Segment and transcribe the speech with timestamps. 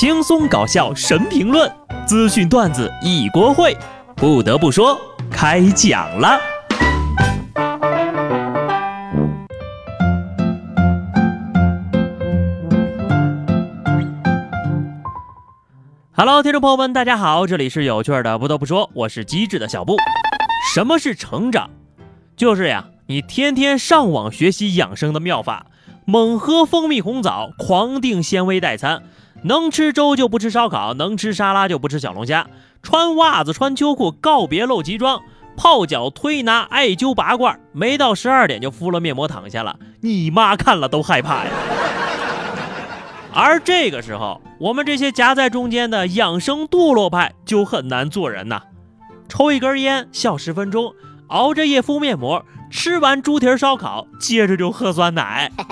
[0.00, 1.68] 轻松搞笑神评论，
[2.06, 3.76] 资讯段子一锅烩。
[4.14, 4.96] 不得不说，
[5.28, 6.38] 开讲了。
[16.12, 18.38] Hello，听众朋友们，大家好，这里是有趣的。
[18.38, 19.96] 不得不说，我是机智的小布。
[20.72, 21.70] 什么是成长？
[22.36, 25.66] 就是呀，你天天上网学习养生的妙法，
[26.10, 29.02] 猛喝蜂蜜红枣，狂订纤维代餐。
[29.42, 32.46] 能吃粥就不吃烧烤，能吃沙拉就不吃小龙虾。
[32.82, 35.20] 穿袜子穿秋裤，告别露脐装，
[35.54, 41.50] 泡脚推拿艾灸拔罐，没到十二点就敷了面膜躺下了，你妈看了都害怕呀。
[43.34, 48.62] 而这个时候，我们这些夹在中间的养生堕落派就很难做人呐。
[49.28, 50.94] 抽一根烟，笑十分钟，
[51.26, 55.50] 熬着夜敷面膜，吃完猪蹄烧烤，接着就喝酸奶。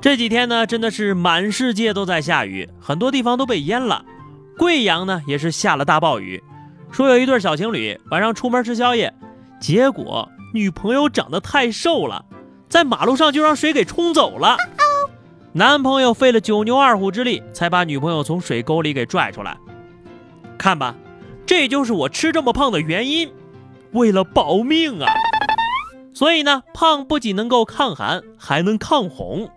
[0.00, 4.04] 这几天呢，真的是满世界都在下雨，很多地方都被淹了。
[4.58, 6.42] 贵阳呢，也是下了大暴雨。
[6.90, 9.14] 说有一对小情侣晚上出门吃宵夜，
[9.60, 12.24] 结果女朋友长得太瘦了，
[12.68, 14.56] 在马路上就让水给冲走了。
[15.52, 19.56] 男朋友费了九牛二虎之力，才把女朋友从水沟里给拽出来。
[20.58, 20.94] 看吧，
[21.46, 23.32] 这就是我吃这么胖的原因，
[23.92, 25.06] 为了保命啊！
[26.14, 29.50] 所以呢，胖不仅能够抗寒，还能抗洪。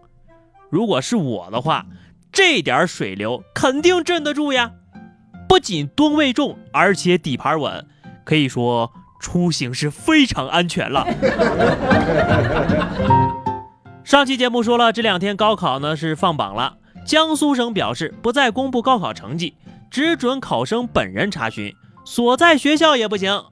[0.70, 1.86] 如果是我的话，
[2.32, 4.72] 这点水流肯定镇得住呀！
[5.48, 7.86] 不仅吨位重，而且底盘稳，
[8.24, 11.06] 可以说出行是非常安全了。
[14.04, 19.56] 上期节目说了，这两天高考呢是放榜了，江苏省表示不再公布高考成绩，
[19.90, 23.44] 只准考生本人查询，所在学校也不行。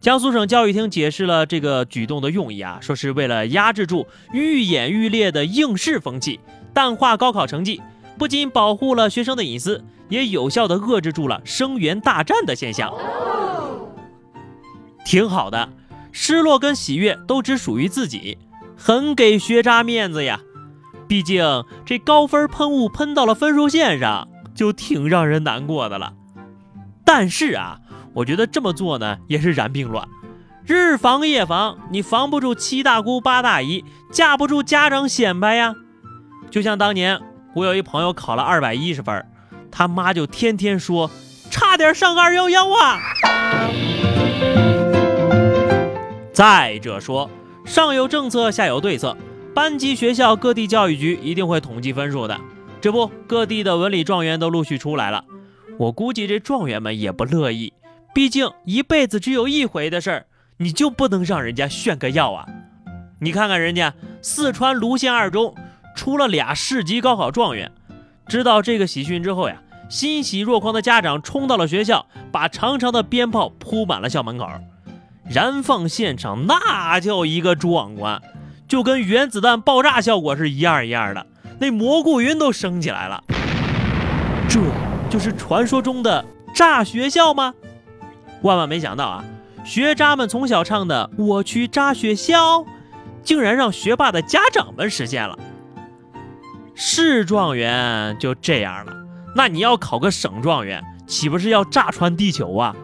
[0.00, 6.38] 江苏省教育厅解释了这个举动的用意啊，说是为了压制住愈演愈烈的应试风气，
[6.72, 7.82] 淡化高考成绩，
[8.16, 12.92] 不仅保护了学生的隐私，也有效的遏制住了生源大战的现象。
[15.04, 15.68] 挺好的，
[16.12, 18.38] 失落跟喜悦都只属于自己，
[18.76, 20.40] 很给学渣面子呀。
[21.08, 26.14] 毕竟这高分喷雾喷到了分数线上，就挺让人难过的了。
[27.04, 27.80] 但是啊。
[28.18, 30.08] 我觉得这么做呢，也是然并卵，
[30.66, 35.76] 日防夜防，你防不住七大姑八大姨，架不住家长显摆呀。
[36.50, 37.20] 就像当年
[37.54, 39.24] 我有一朋友考了二百一十分，
[39.70, 41.08] 他妈就天天说
[41.48, 42.98] 差点上二幺幺啊。
[46.32, 47.30] 再者说，
[47.64, 49.16] 上有政策，下有对策，
[49.54, 52.36] 班级、学校、各地教育局一定会统计分数的。
[52.80, 55.24] 这不，各地的文理状元都陆续出来了，
[55.78, 57.72] 我估计这状元们也不乐意。
[58.14, 60.26] 毕竟一辈子只有一回的事儿，
[60.56, 62.46] 你就不能让人家炫个耀啊？
[63.20, 65.54] 你看看人家四川泸县二中
[65.94, 67.70] 出了俩市级高考状元，
[68.26, 74.48] 知道这个喜讯之后呀，欣喜若狂的家长冲到了学校，把长长的鞭炮铺满了校门口，
[75.28, 78.22] 燃放现场那叫一个壮观，
[78.66, 81.26] 就跟原子弹爆炸效果是一样一样的，
[81.60, 83.22] 那蘑菇云都升起来了。
[84.48, 84.60] 这
[85.10, 87.54] 就是传说中的炸学校吗？
[88.42, 89.24] 万万没想到啊！
[89.64, 92.64] 学渣们从小唱的“我去炸学校”，
[93.22, 95.38] 竟然让学霸的家长们实现了。
[96.74, 98.92] 市状元就这样了，
[99.34, 102.74] 那你要考个省状元，岂不是要炸穿地球啊？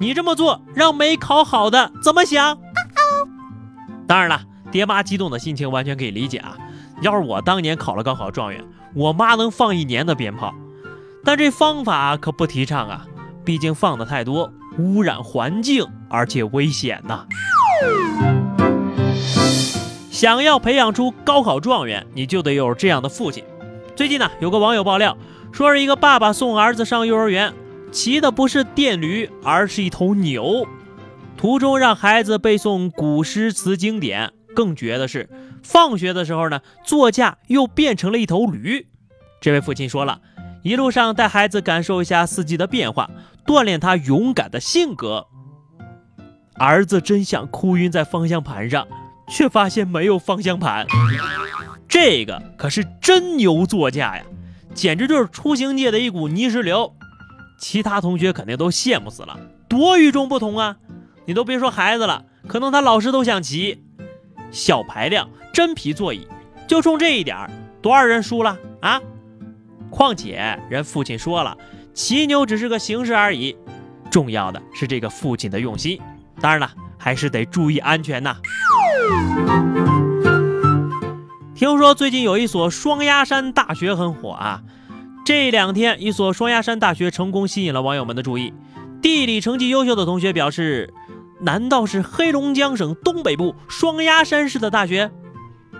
[0.00, 2.58] 你这么做，让没考好的怎么想？
[4.06, 6.56] 当然了，爹妈激动的心情完全可以理解啊！
[7.02, 10.54] 要是我当年考了高考状元，我妈能放一年的鞭炮。
[11.24, 13.06] 但这方法可不提倡啊，
[13.44, 14.50] 毕竟放的太多。
[14.78, 17.26] 污染环境，而且危险呐！
[20.10, 23.44] 想要培养出高考状元，你就得有这样的父亲。
[23.96, 25.16] 最近呢，有个网友爆料，
[25.52, 27.52] 说是一个爸爸送儿子上幼儿园，
[27.90, 30.66] 骑的不是电驴，而是一头牛。
[31.36, 35.28] 途中让孩子背诵古诗词经典，更绝的是，
[35.62, 38.86] 放学的时候呢，座驾又变成了一头驴。
[39.40, 40.20] 这位父亲说了。
[40.64, 43.08] 一路上带孩子感受一下四季的变化，
[43.48, 45.26] 锻炼他勇敢的性格。
[46.56, 48.86] 儿子真想哭晕在方向盘上，
[49.26, 50.86] 却发现没有方向盘。
[51.88, 54.24] 这个可是真牛座驾呀，
[54.74, 56.94] 简直就是出行界的一股泥石流。
[57.58, 60.76] 其他同学肯定都羡慕死了，多与众不同啊！
[61.24, 63.82] 你都别说孩子了，可能他老师都想骑。
[64.50, 66.28] 小排量真皮座椅，
[66.66, 67.50] 就冲这一点，
[67.80, 69.00] 多少人输了啊？
[69.88, 71.56] 况且人父亲说了，
[71.98, 73.56] 骑牛只是个形式而已，
[74.08, 76.00] 重要的是这个父亲的用心。
[76.40, 78.36] 当然了，还是得注意安全呐。
[81.56, 84.62] 听说最近有一所双鸭山大学很火啊！
[85.26, 88.54] 这两天，一所双鸭山大学成功吸引了网友们的注意。
[89.02, 90.94] 地理成绩优秀的同学表示
[91.42, 95.10] ：“难道是黑龙江省东北部双鸭山市的大学？”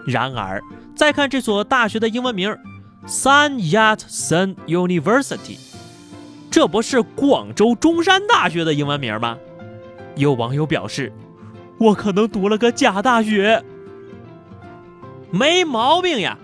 [0.04, 0.60] 然而，
[0.96, 2.56] 再看这所大学的英文名
[3.06, 5.58] ，Sun Yat Sen University，
[6.58, 9.38] 这不是广州中山大学的英文名吗？
[10.16, 11.12] 有网友表示
[11.78, 13.62] ：“我可能读了个假大学。”
[15.30, 16.36] 没毛病呀，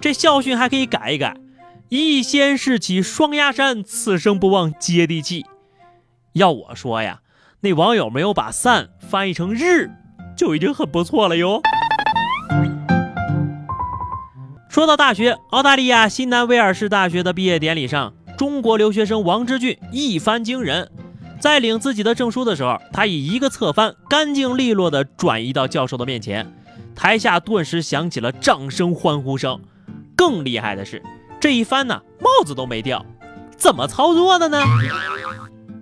[0.00, 1.36] 这校训还可以改一改
[1.90, 5.46] ：“一先士起双鸭山，此生不忘接地气。”
[6.34, 7.20] 要我说呀，
[7.60, 9.92] 那网友没有把 “sun” 翻译成“日”，
[10.36, 11.62] 就已经很不错了哟。
[14.68, 18.12] 说到大学，澳大利亚新南威尔士大学的毕业典礼上，
[18.42, 20.90] 中国留学生王之俊一番惊人。
[21.38, 26.52] 在领自己的证书的时候，他以一个侧翻，干净利落地转移到教授的面前。
[26.92, 29.60] 台下顿时响起了掌声欢呼声。
[30.16, 31.00] 更厉害的是，
[31.38, 33.06] 这一翻呢，帽子都没掉，
[33.56, 34.60] 怎么操作的呢？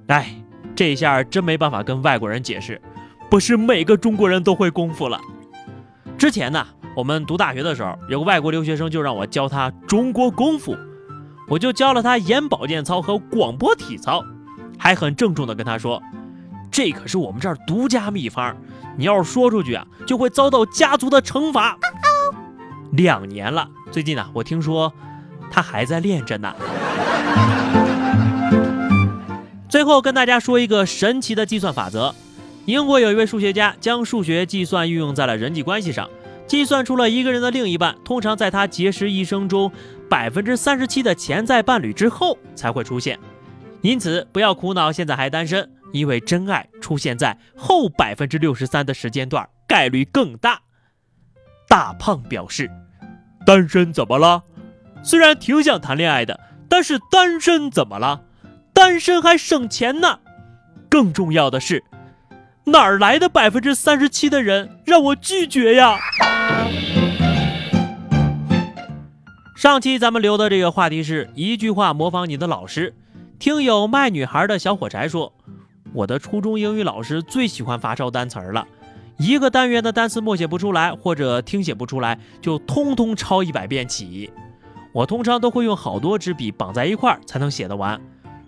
[0.08, 0.30] 哎，
[0.76, 2.78] 这下真没办法跟外国人解释，
[3.30, 5.18] 不是每个中国人都会功夫了。
[6.18, 10.76] 之前呢，我们读大学的时候，有个外国留学生就让我教他中国功夫，
[11.50, 14.24] 我就教了他眼保健操和广播体操，
[14.78, 16.00] 还很郑重的跟他说，
[16.70, 18.56] 这可是我们这儿独家秘方。
[18.96, 21.76] 你要是说出去啊，就会遭到家族的惩罚。
[22.92, 24.92] 两年了，最近呢，我听说
[25.50, 26.54] 他还在练着呢。
[29.68, 32.14] 最后跟大家说一个神奇的计算法则：
[32.66, 36.08] 英国有一位数学家将数学计算运用在了人际关系上，
[36.46, 39.72] 计算出了一个人的另一半通常在他结识一生中
[40.10, 43.18] 百分之三十七的潜在伴侣之后才会出现。
[43.80, 45.70] 因此，不要苦恼现在还单身。
[45.92, 50.60] 因为真爱出现在后百分之六十三的时间段，概率更大。
[51.68, 52.70] 大胖表示
[53.44, 54.44] ：“单身怎么了？
[55.02, 58.22] 虽然挺想谈恋爱的，但是单身怎么了？
[58.72, 60.20] 单身还省钱呢。
[60.88, 61.82] 更重要的是，
[62.66, 65.98] 哪儿来的百分之三十七的人让我拒绝呀？”
[69.60, 72.94] 上期咱们留的这个话题是一句话模仿你的老师。
[73.38, 75.34] 听友卖女孩的小火柴说。
[75.92, 78.66] 我的初中英语老师最喜欢罚抄单词儿了，
[79.18, 84.32] 一个单元的单词默写不出来或者听写不出来，就通通抄一百遍起。
[84.94, 88.00] 我通常都会用好多支笔绑在一块儿才能写得完。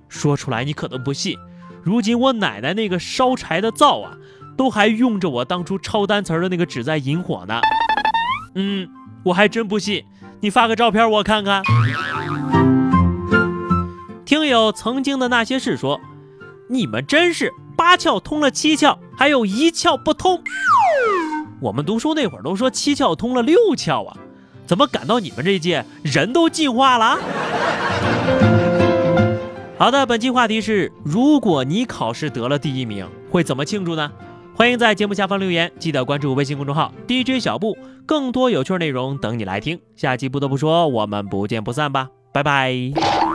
[0.09, 1.37] 说出来你可能不信，
[1.83, 4.17] 如今我奶奶那个烧柴的灶啊，
[4.57, 7.61] 都还用着我当初抄单词儿的那个纸在引火呢。
[8.55, 8.89] 嗯，
[9.25, 10.03] 我还真不信，
[10.43, 11.63] 你发个照片我看看。
[14.25, 16.01] 听友曾经的那些事说。
[16.69, 20.43] 你们真是八窍通了七窍，还有一窍不通。
[21.61, 24.17] 我们读书那会儿都说七窍通了六窍啊，
[24.67, 27.19] 怎么赶到你们这届人都进化了？
[29.77, 34.11] 好的，本期话题是：如果你考试得了第一名，会怎么庆祝呢？
[34.55, 37.77] 欢迎在节目下方留言，记得关注微信公众号 DJ 小布，
[38.07, 39.81] 更多有趣内容等你来听。
[39.97, 43.32] 下期不得不说，我们不见不散吧，拜拜。